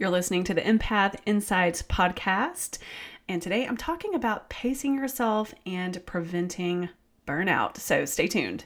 [0.00, 2.78] You're listening to the Empath Insights podcast,
[3.28, 6.90] and today I'm talking about pacing yourself and preventing
[7.26, 7.78] burnout.
[7.78, 8.64] So stay tuned.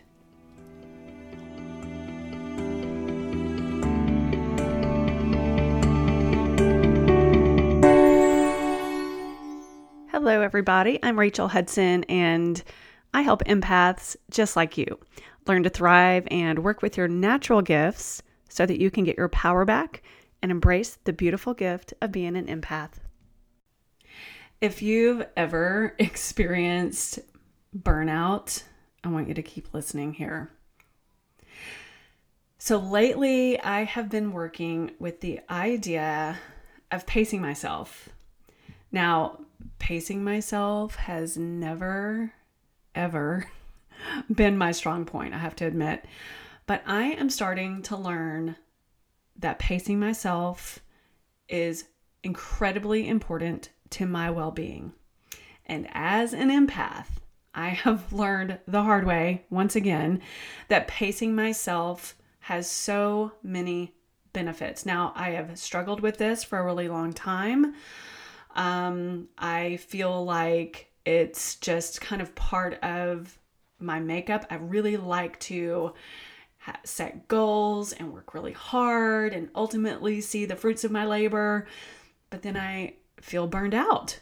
[10.10, 10.98] Hello, everybody.
[11.02, 12.62] I'm Rachel Hudson, and
[13.14, 15.00] I help empaths just like you
[15.46, 19.30] learn to thrive and work with your natural gifts so that you can get your
[19.30, 20.02] power back
[20.42, 22.94] and embrace the beautiful gift of being an empath.
[24.60, 27.20] If you've ever experienced
[27.76, 28.64] burnout,
[29.04, 30.50] I want you to keep listening here.
[32.58, 36.38] So, lately, I have been working with the idea
[36.92, 38.08] of pacing myself.
[38.92, 39.40] Now,
[39.80, 42.32] pacing myself has never,
[42.94, 43.48] ever
[44.32, 46.04] been my strong point, I have to admit.
[46.66, 48.54] But I am starting to learn
[49.36, 50.80] that pacing myself
[51.48, 51.84] is
[52.22, 54.92] incredibly important to my well being.
[55.66, 57.06] And as an empath,
[57.54, 60.20] I have learned the hard way, once again,
[60.68, 63.94] that pacing myself has so many
[64.32, 64.86] benefits.
[64.86, 67.74] Now, I have struggled with this for a really long time.
[68.54, 73.38] Um, I feel like it's just kind of part of
[73.78, 74.46] my makeup.
[74.50, 75.94] I really like to
[76.84, 81.66] set goals and work really hard and ultimately see the fruits of my labor.
[82.30, 84.18] But then I feel burned out.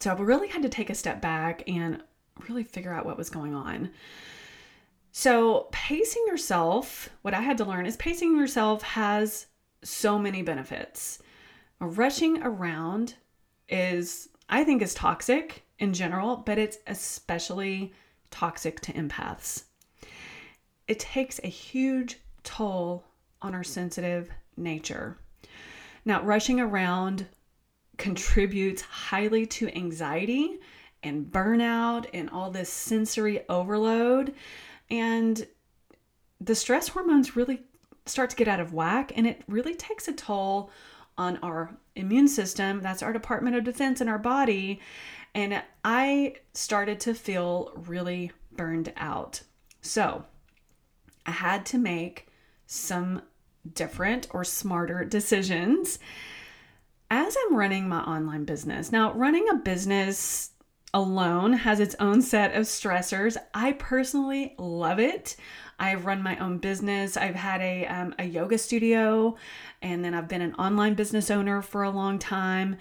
[0.00, 2.02] So I really had to take a step back and
[2.48, 3.90] really figure out what was going on.
[5.10, 9.46] So, pacing yourself, what I had to learn is pacing yourself has
[9.82, 11.20] so many benefits.
[11.80, 13.14] Rushing around
[13.68, 17.92] is, I think, is toxic in general, but it's especially
[18.30, 19.64] toxic to empaths.
[20.88, 23.04] It takes a huge toll
[23.42, 25.16] on our sensitive nature.
[26.04, 27.26] Now, rushing around
[27.98, 30.58] contributes highly to anxiety
[31.02, 34.34] and burnout and all this sensory overload.
[34.90, 35.46] And
[36.40, 37.62] the stress hormones really
[38.06, 40.70] start to get out of whack and it really takes a toll
[41.18, 42.80] on our immune system.
[42.80, 44.80] That's our Department of Defense in our body.
[45.34, 49.42] And I started to feel really burned out.
[49.82, 50.24] So
[51.28, 52.26] I had to make
[52.66, 53.20] some
[53.74, 55.98] different or smarter decisions
[57.10, 58.90] as I'm running my online business.
[58.90, 60.52] Now, running a business
[60.94, 63.36] alone has its own set of stressors.
[63.52, 65.36] I personally love it.
[65.78, 67.18] I've run my own business.
[67.18, 69.36] I've had a, um, a yoga studio,
[69.82, 72.76] and then I've been an online business owner for a long time.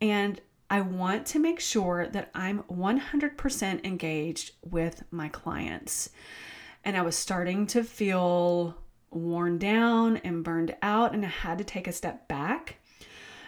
[0.00, 6.08] And I want to make sure that I'm 100% engaged with my clients.
[6.84, 8.76] And I was starting to feel
[9.10, 12.76] worn down and burned out, and I had to take a step back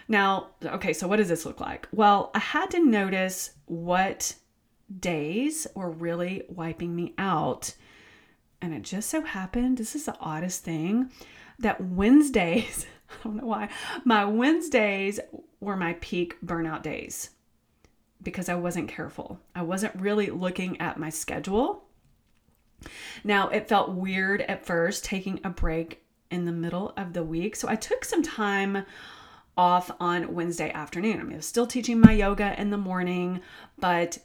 [0.07, 1.87] now, okay, so what does this look like?
[1.91, 4.35] Well, I had to notice what
[4.99, 7.73] days were really wiping me out.
[8.61, 11.09] And it just so happened, this is the oddest thing,
[11.59, 13.69] that Wednesdays, I don't know why,
[14.03, 15.19] my Wednesdays
[15.59, 17.31] were my peak burnout days
[18.21, 19.39] because I wasn't careful.
[19.55, 21.84] I wasn't really looking at my schedule.
[23.23, 27.55] Now, it felt weird at first taking a break in the middle of the week.
[27.55, 28.85] So I took some time
[29.57, 31.19] off on Wednesday afternoon.
[31.19, 33.41] I mean, I was still teaching my yoga in the morning,
[33.79, 34.19] but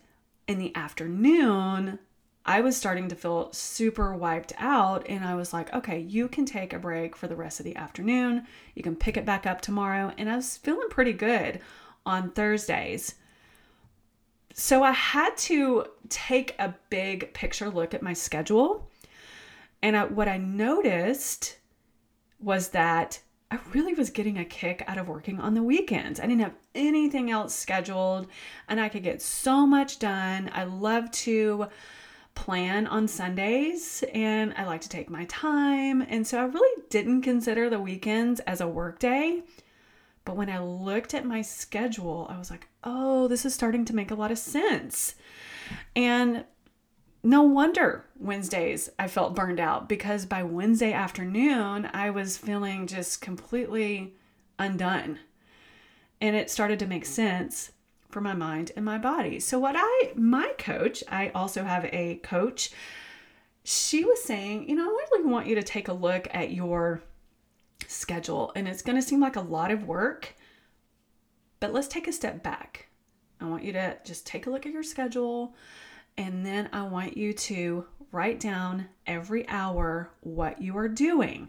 [0.49, 1.99] in the afternoon,
[2.45, 5.07] I was starting to feel super wiped out.
[5.09, 7.77] And I was like, okay, you can take a break for the rest of the
[7.77, 8.47] afternoon.
[8.75, 10.13] You can pick it back up tomorrow.
[10.19, 11.61] And I was feeling pretty good
[12.05, 13.15] on Thursdays.
[14.55, 18.91] So I had to take a big picture look at my schedule.
[19.83, 21.57] And I, what I noticed
[22.41, 26.21] was that I really was getting a kick out of working on the weekends.
[26.21, 28.29] I didn't have anything else scheduled
[28.69, 30.51] and I could get so much done.
[30.53, 31.67] I love to
[32.35, 36.01] plan on Sundays and I like to take my time.
[36.03, 39.43] And so I really didn't consider the weekends as a work day.
[40.31, 43.97] But when I looked at my schedule, I was like, oh, this is starting to
[43.97, 45.17] make a lot of sense.
[45.97, 46.45] And
[47.25, 53.21] no wonder Wednesdays I felt burned out because by Wednesday afternoon, I was feeling just
[53.21, 54.15] completely
[54.57, 55.19] undone.
[56.21, 57.73] And it started to make sense
[58.09, 59.41] for my mind and my body.
[59.41, 62.71] So, what I, my coach, I also have a coach,
[63.65, 67.03] she was saying, you know, I really want you to take a look at your
[67.87, 68.53] schedule.
[68.55, 70.35] And it's going to seem like a lot of work,
[71.59, 72.89] but let's take a step back.
[73.41, 75.55] I want you to just take a look at your schedule
[76.17, 81.49] and then I want you to write down every hour what you are doing.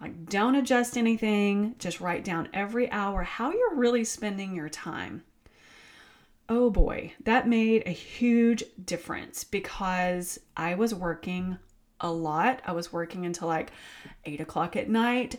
[0.00, 5.24] Like, don't adjust anything, just write down every hour how you're really spending your time.
[6.48, 11.58] Oh boy, that made a huge difference because I was working
[12.00, 12.62] a lot.
[12.64, 13.70] I was working until like
[14.24, 15.36] eight o'clock at night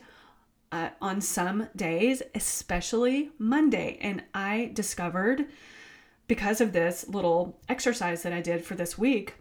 [0.72, 3.98] uh, on some days, especially Monday.
[4.02, 5.48] And I discovered
[6.28, 9.36] because of this little exercise that I did for this week,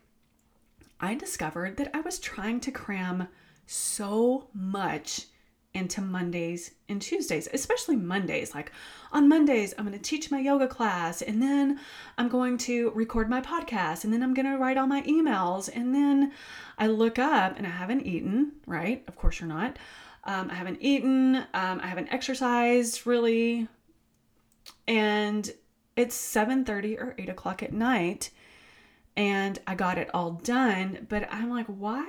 [1.00, 3.28] I discovered that I was trying to cram
[3.66, 5.26] so much
[5.72, 8.54] into Mondays and Tuesdays, especially Mondays.
[8.54, 8.72] Like
[9.12, 11.78] on Mondays, I'm going to teach my yoga class, and then
[12.18, 15.70] I'm going to record my podcast, and then I'm going to write all my emails.
[15.72, 16.32] And then
[16.76, 19.04] I look up and I haven't eaten, right?
[19.06, 19.78] Of course, you're not.
[20.24, 23.68] Um, I haven't eaten, um, I haven't exercised really.
[24.86, 25.50] And
[25.96, 28.30] it's 7:30 or 8 o'clock at night
[29.16, 31.06] and I got it all done.
[31.08, 32.08] But I'm like, why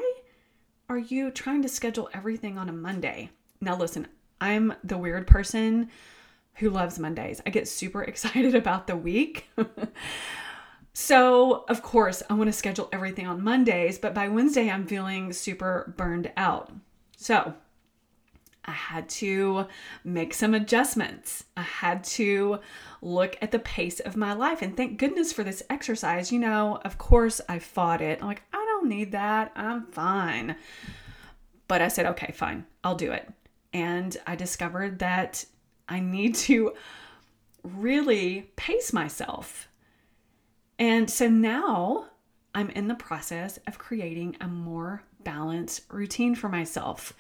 [0.89, 3.29] are you trying to schedule everything on a Monday?
[3.59, 4.07] Now, listen,
[4.39, 5.89] I'm the weird person
[6.55, 7.41] who loves Mondays.
[7.45, 9.49] I get super excited about the week.
[10.93, 15.33] so, of course, I want to schedule everything on Mondays, but by Wednesday, I'm feeling
[15.33, 16.71] super burned out.
[17.17, 17.53] So,
[18.65, 19.67] I had to
[20.03, 21.45] make some adjustments.
[21.57, 22.59] I had to
[23.01, 24.61] look at the pace of my life.
[24.61, 26.31] And thank goodness for this exercise.
[26.31, 28.19] You know, of course, I fought it.
[28.21, 29.51] I'm like, I don't need that.
[29.55, 30.55] I'm fine.
[31.67, 33.31] But I said, okay, fine, I'll do it.
[33.73, 35.45] And I discovered that
[35.87, 36.73] I need to
[37.63, 39.69] really pace myself.
[40.77, 42.07] And so now
[42.53, 47.13] I'm in the process of creating a more balanced routine for myself.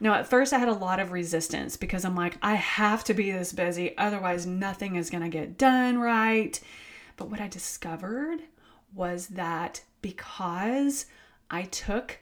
[0.00, 3.14] Now, at first, I had a lot of resistance because I'm like, I have to
[3.14, 6.58] be this busy, otherwise, nothing is going to get done right.
[7.16, 8.40] But what I discovered
[8.94, 11.06] was that because
[11.50, 12.18] I took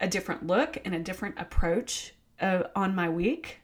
[0.00, 3.60] a different look and a different approach uh, on my week,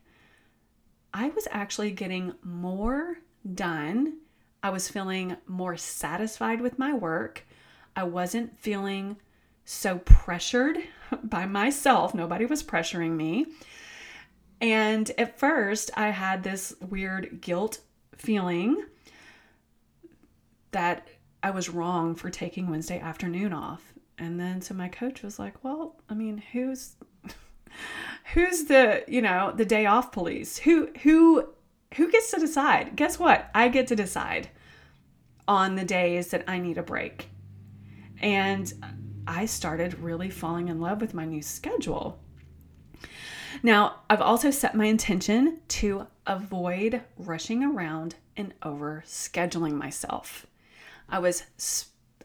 [1.13, 3.19] I was actually getting more
[3.55, 4.19] done.
[4.63, 7.47] I was feeling more satisfied with my work.
[7.95, 9.17] I wasn't feeling
[9.65, 10.79] so pressured
[11.23, 12.15] by myself.
[12.15, 13.47] Nobody was pressuring me.
[14.61, 17.81] And at first, I had this weird guilt
[18.17, 18.85] feeling
[20.71, 21.09] that
[21.43, 23.93] I was wrong for taking Wednesday afternoon off.
[24.19, 26.95] And then so my coach was like, "Well, I mean, who's
[28.35, 30.59] who's the, you know, the day off police?
[30.59, 31.49] Who who
[31.97, 32.95] who gets to decide?
[32.95, 33.51] Guess what?
[33.55, 34.49] I get to decide
[35.49, 37.29] on the days that I need a break."
[38.21, 38.73] And
[39.27, 42.19] I started really falling in love with my new schedule.
[43.63, 50.47] Now, I've also set my intention to avoid rushing around and over scheduling myself.
[51.09, 51.45] I was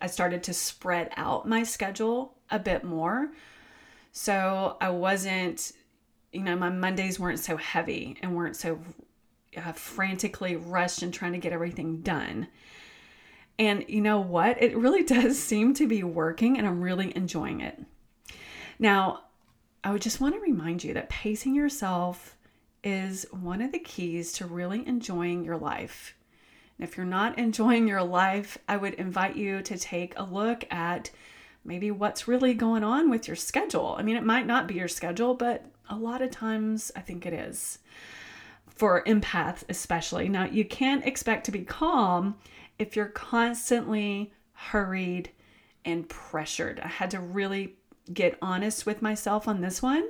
[0.01, 3.31] I started to spread out my schedule a bit more.
[4.11, 5.71] So I wasn't,
[6.31, 8.79] you know, my Mondays weren't so heavy and weren't so
[9.55, 12.47] uh, frantically rushed and trying to get everything done.
[13.59, 14.61] And you know what?
[14.61, 17.79] It really does seem to be working, and I'm really enjoying it.
[18.79, 19.23] Now,
[19.83, 22.35] I would just want to remind you that pacing yourself
[22.83, 26.15] is one of the keys to really enjoying your life.
[26.77, 30.65] And if you're not enjoying your life, I would invite you to take a look
[30.71, 31.09] at
[31.65, 33.95] maybe what's really going on with your schedule.
[33.97, 37.25] I mean, it might not be your schedule, but a lot of times I think
[37.25, 37.79] it is.
[38.67, 40.29] For empaths, especially.
[40.29, 42.35] Now, you can't expect to be calm
[42.79, 45.31] if you're constantly hurried
[45.85, 46.79] and pressured.
[46.79, 47.75] I had to really
[48.13, 50.07] get honest with myself on this one.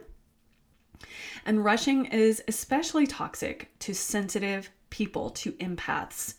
[1.45, 6.35] And rushing is especially toxic to sensitive people, to empaths,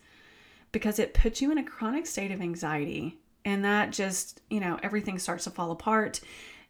[0.72, 3.18] because it puts you in a chronic state of anxiety.
[3.44, 6.20] And that just, you know, everything starts to fall apart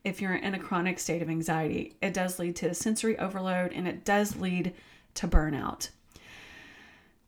[0.05, 1.97] if you're in a chronic state of anxiety.
[2.03, 4.75] It does lead to sensory overload and it does lead
[5.15, 5.89] to burnout.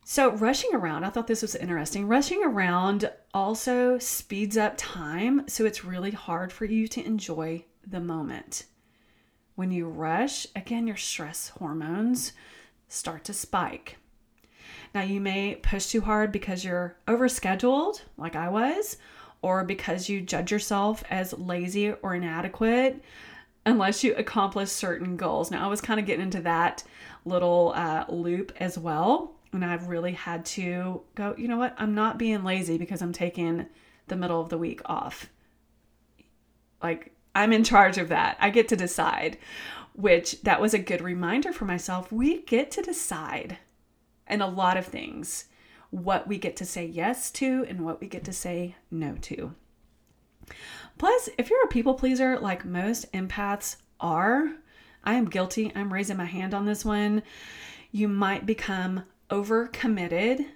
[0.04, 2.08] So, rushing around, I thought this was interesting.
[2.08, 8.00] Rushing around also speeds up time, so it's really hard for you to enjoy the
[8.00, 8.64] moment.
[9.54, 12.32] When you rush, again, your stress hormones
[12.88, 13.98] start to spike.
[14.94, 18.96] Now, you may push too hard because you're overscheduled, like I was,
[19.42, 23.02] or because you judge yourself as lazy or inadequate
[23.66, 25.50] unless you accomplish certain goals.
[25.50, 26.82] Now, I was kind of getting into that
[27.24, 31.74] little uh, loop as well and I've really had to go, you know what?
[31.78, 33.66] I'm not being lazy because I'm taking
[34.06, 35.28] the middle of the week off.
[36.82, 38.36] Like, I'm in charge of that.
[38.40, 39.38] I get to decide,
[39.94, 42.10] which that was a good reminder for myself.
[42.10, 43.58] We get to decide
[44.26, 45.46] and a lot of things
[45.90, 49.54] what we get to say yes to and what we get to say no to.
[50.98, 54.52] Plus, if you're a people pleaser like most empaths are,
[55.02, 55.72] I am guilty.
[55.74, 57.22] I'm raising my hand on this one.
[57.90, 60.46] You might become overcommitted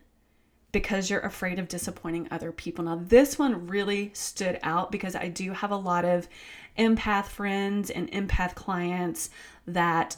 [0.72, 2.84] because you're afraid of disappointing other people.
[2.84, 6.28] Now, this one really stood out because I do have a lot of
[6.76, 9.30] empath friends and empath clients
[9.66, 10.16] that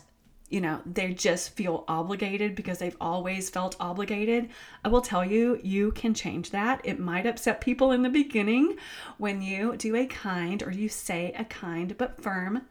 [0.49, 4.49] you know, they just feel obligated because they've always felt obligated.
[4.85, 6.81] I will tell you, you can change that.
[6.85, 8.77] It might upset people in the beginning
[9.19, 12.63] when you do a kind or you say a kind but firm,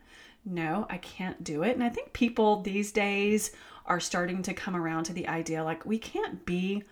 [0.45, 1.73] no, I can't do it.
[1.73, 3.51] And I think people these days
[3.85, 6.83] are starting to come around to the idea like we can't be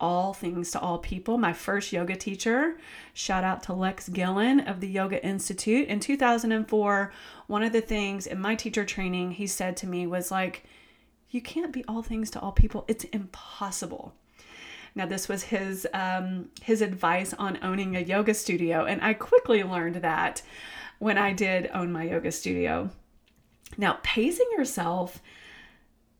[0.00, 1.38] all things to all people.
[1.38, 2.78] My first yoga teacher,
[3.14, 5.88] shout out to Lex Gillan of the Yoga Institute.
[5.88, 7.12] In 2004,
[7.48, 10.64] one of the things in my teacher training he said to me was like,
[11.30, 12.84] you can't be all things to all people.
[12.88, 14.14] It's impossible.
[14.94, 19.62] Now, this was his um, his advice on owning a yoga studio, and I quickly
[19.62, 20.42] learned that
[20.98, 22.90] when I did own my yoga studio.
[23.76, 25.22] Now, pacing yourself,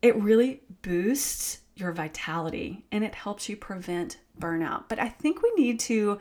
[0.01, 4.85] it really boosts your vitality and it helps you prevent burnout.
[4.87, 6.19] But I think we need to,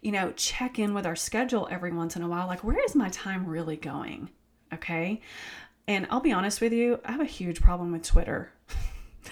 [0.00, 2.94] you know, check in with our schedule every once in a while like, where is
[2.94, 4.30] my time really going?
[4.72, 5.20] Okay.
[5.88, 8.50] And I'll be honest with you, I have a huge problem with Twitter.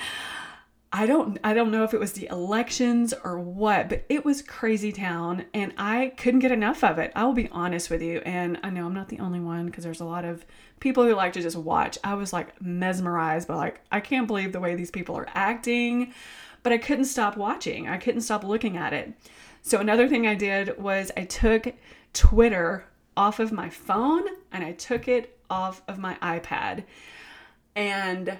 [0.97, 4.43] I don't I don't know if it was the elections or what, but it was
[4.43, 7.11] crazy town and I couldn't get enough of it.
[7.17, 9.83] I will be honest with you and I know I'm not the only one because
[9.83, 10.47] there's a lot of
[10.79, 11.99] people who like to just watch.
[12.05, 16.15] I was like mesmerized by like I can't believe the way these people are acting,
[16.63, 17.89] but I couldn't stop watching.
[17.89, 19.15] I couldn't stop looking at it.
[19.63, 21.75] So another thing I did was I took
[22.13, 22.85] Twitter
[23.17, 24.23] off of my phone
[24.53, 26.85] and I took it off of my iPad.
[27.75, 28.39] And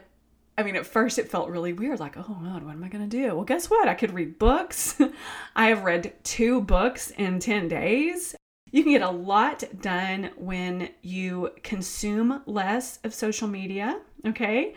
[0.57, 3.09] I mean, at first it felt really weird, like, oh God, what am I going
[3.09, 3.35] to do?
[3.35, 3.89] Well, guess what?
[3.89, 5.01] I could read books.
[5.57, 8.37] I have read two books in 10 days.
[8.71, 14.75] You can get a lot done when you consume less of social media, okay?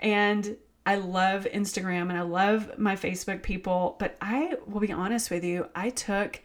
[0.00, 5.30] And I love Instagram and I love my Facebook people, but I will be honest
[5.30, 6.40] with you, I took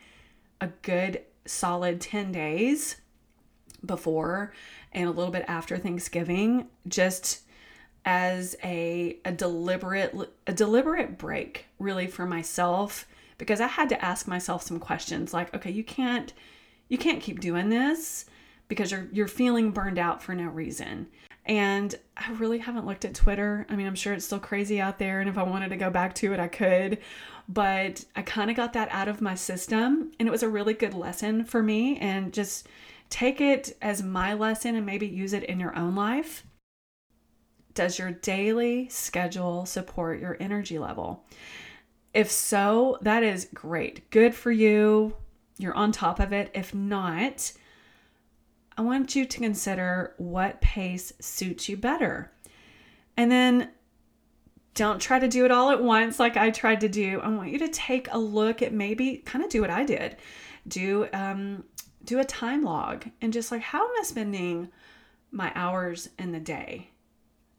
[0.62, 2.98] a good solid 10 days
[3.86, 4.54] before
[4.92, 7.47] and a little bit after Thanksgiving just
[8.08, 10.16] as a, a deliberate
[10.48, 13.06] a deliberate break really for myself
[13.38, 16.32] because I had to ask myself some questions like okay you can't
[16.88, 18.26] you can't keep doing this
[18.70, 21.08] because you're you're feeling burned out for no reason
[21.46, 23.66] and I really haven't looked at Twitter.
[23.70, 25.90] I mean, I'm sure it's still crazy out there and if I wanted to go
[25.90, 27.00] back to it I could,
[27.50, 30.74] but I kind of got that out of my system and it was a really
[30.74, 32.68] good lesson for me and just
[33.10, 36.46] take it as my lesson and maybe use it in your own life
[37.78, 41.24] does your daily schedule support your energy level?
[42.12, 44.10] If so, that is great.
[44.10, 45.16] Good for you.
[45.60, 46.50] You're on top of it.
[46.56, 47.54] If not,
[48.76, 52.32] I want you to consider what pace suits you better.
[53.16, 53.70] And then
[54.74, 57.20] don't try to do it all at once like I tried to do.
[57.22, 60.18] I want you to take a look at maybe kind of do what I did.
[60.68, 61.64] Do um
[62.04, 64.70] do a time log and just like how am I spending
[65.32, 66.90] my hours in the day?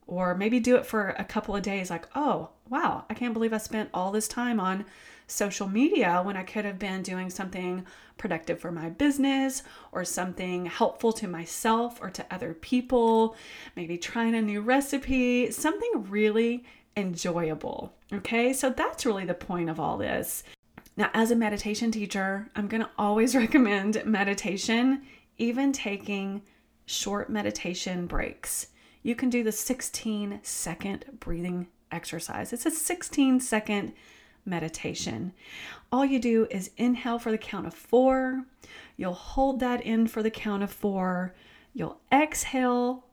[0.09, 3.53] Or maybe do it for a couple of days like oh wow i can't believe
[3.53, 4.85] i spent all this time on
[5.29, 7.87] social media when i could have been doing something
[8.17, 9.62] productive for my business
[9.93, 13.37] or something helpful to myself or to other people
[13.77, 16.65] maybe trying a new recipe something really
[16.99, 17.95] enjoyable.
[18.12, 18.53] Okay?
[18.53, 20.43] So that's really the point of all this.
[20.97, 25.03] Now as a meditation teacher i'm going to always recommend meditation
[25.37, 26.43] even taking
[26.87, 28.69] short meditation breaks
[29.02, 32.52] you can do the 16 second breathing exercise.
[32.52, 33.93] It's a 16 second
[34.45, 35.33] meditation.
[35.93, 38.45] All you do is inhale for the count of four.
[38.97, 41.35] You'll hold that in for the count of four.
[41.75, 43.05] You'll exhale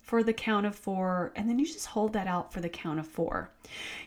[0.00, 2.98] for the count of four, and then you just hold that out for the count
[2.98, 3.50] of four.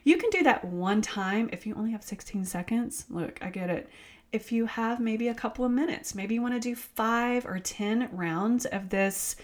[0.04, 3.06] You can do that one time if you only have 16 seconds.
[3.10, 3.90] Look, I get it.
[4.32, 7.60] If you have maybe a couple of minutes, maybe you want to do five or
[7.60, 9.38] 10 rounds of this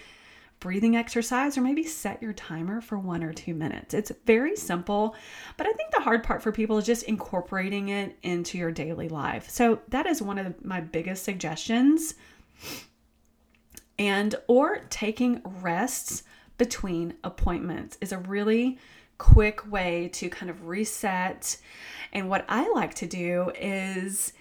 [0.63, 3.93] breathing exercise or maybe set your timer for one or two minutes.
[3.93, 5.13] It's very simple,
[5.57, 9.09] but I think the hard part for people is just incorporating it into your daily
[9.09, 9.49] life.
[9.49, 12.15] So that is one of my biggest suggestions.
[13.99, 16.23] And or taking rests
[16.57, 18.79] between appointments is a really
[19.17, 21.57] quick way to kind of reset.
[22.13, 24.31] And what I like to do is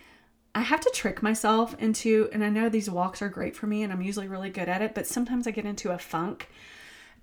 [0.55, 3.83] I have to trick myself into, and I know these walks are great for me
[3.83, 6.49] and I'm usually really good at it, but sometimes I get into a funk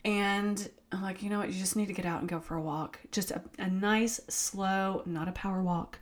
[0.03, 2.55] and I'm like, you know what, you just need to get out and go for
[2.55, 2.99] a walk.
[3.11, 5.99] Just a, a nice, slow, not a power walk,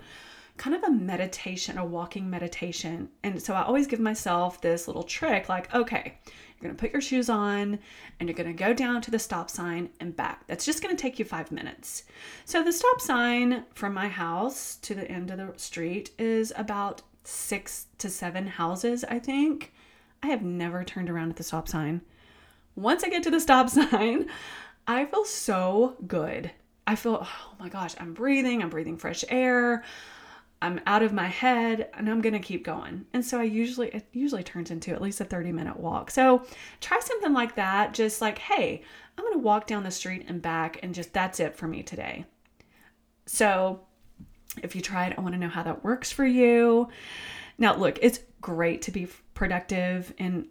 [0.55, 3.09] kind of a meditation, a walking meditation.
[3.23, 6.13] And so I always give myself this little trick like, okay,
[6.57, 7.77] You're going to put your shoes on
[8.19, 10.47] and you're going to go down to the stop sign and back.
[10.47, 12.03] That's just going to take you five minutes.
[12.45, 17.03] So, the stop sign from my house to the end of the street is about
[17.27, 19.73] six to seven houses, I think.
[20.23, 22.01] I have never turned around at the stop sign.
[22.75, 24.27] Once I get to the stop sign,
[24.87, 26.51] I feel so good.
[26.85, 29.83] I feel, oh my gosh, I'm breathing, I'm breathing fresh air.
[30.61, 33.05] I'm out of my head and I'm going to keep going.
[33.13, 36.09] And so I usually it usually turns into at least a 30 minute walk.
[36.09, 36.45] So
[36.81, 38.81] try something like that just like, "Hey,
[39.17, 41.83] I'm going to walk down the street and back and just that's it for me
[41.83, 42.25] today."
[43.27, 43.81] So
[44.63, 46.89] if you tried, I want to know how that works for you.
[47.57, 50.47] Now, look, it's great to be productive and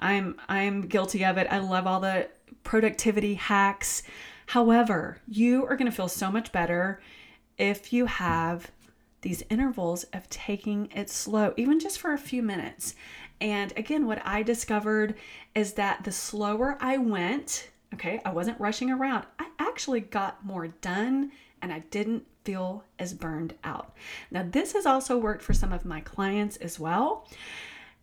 [0.00, 1.46] I'm I'm guilty of it.
[1.50, 2.28] I love all the
[2.62, 4.02] productivity hacks.
[4.46, 7.00] However, you are going to feel so much better
[7.58, 8.70] if you have
[9.20, 12.94] these intervals of taking it slow, even just for a few minutes.
[13.40, 15.16] And again, what I discovered
[15.54, 19.26] is that the slower I went, okay, I wasn't rushing around,
[19.78, 21.30] actually got more done
[21.62, 23.94] and I didn't feel as burned out.
[24.28, 27.28] Now, this has also worked for some of my clients as well.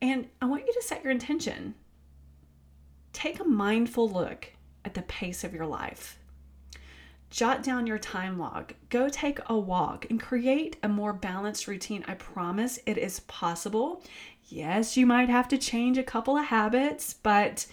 [0.01, 1.75] And I want you to set your intention.
[3.12, 4.53] Take a mindful look
[4.86, 6.17] at the pace of your life
[7.29, 12.05] jot down your time log, go take a walk, and create a more balanced routine.
[12.08, 14.01] I promise it is possible.
[14.48, 17.65] Yes, you might have to change a couple of habits, but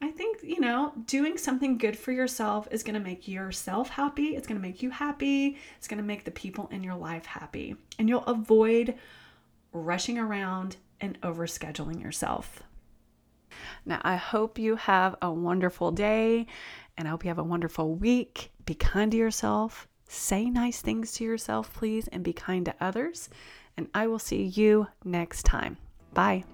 [0.00, 4.36] I think, you know, doing something good for yourself is going to make yourself happy.
[4.36, 5.56] It's going to make you happy.
[5.78, 7.76] It's going to make the people in your life happy.
[7.98, 8.94] And you'll avoid
[9.72, 12.62] rushing around and overscheduling yourself.
[13.84, 16.46] Now, I hope you have a wonderful day
[16.96, 18.50] and I hope you have a wonderful week.
[18.64, 19.88] Be kind to yourself.
[20.08, 23.28] Say nice things to yourself, please, and be kind to others.
[23.76, 25.76] And I will see you next time.
[26.12, 26.44] Bye.